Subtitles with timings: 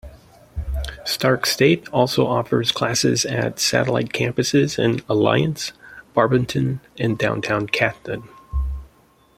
[1.05, 5.73] Stark State also offers classes at satellite campuses in Alliance,
[6.15, 8.27] Barberton and Downtown Canton.